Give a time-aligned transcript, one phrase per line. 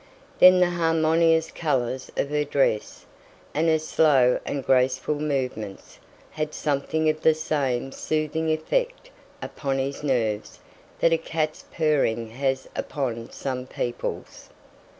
[0.39, 3.05] Then the harmonious colours of her dress,
[3.53, 5.99] and her slow and graceful movements,
[6.31, 9.11] had something of the same soothing effect
[9.43, 10.57] upon his nerves
[11.01, 14.49] that a cat's purring has upon some people's.